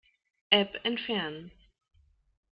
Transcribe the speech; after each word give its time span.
App 0.51 0.73
entfernen. 0.83 1.51